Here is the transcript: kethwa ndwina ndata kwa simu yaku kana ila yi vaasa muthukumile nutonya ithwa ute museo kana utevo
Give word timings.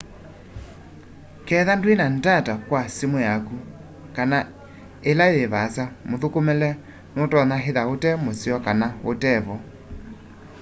kethwa 1.45 1.73
ndwina 1.77 2.05
ndata 2.15 2.53
kwa 2.67 2.81
simu 2.95 3.17
yaku 3.27 3.55
kana 4.15 4.37
ila 5.09 5.25
yi 5.35 5.43
vaasa 5.53 5.83
muthukumile 6.09 6.69
nutonya 7.13 7.57
ithwa 7.69 7.81
ute 7.93 8.09
museo 8.23 8.57
kana 8.65 8.87
utevo 9.11 9.55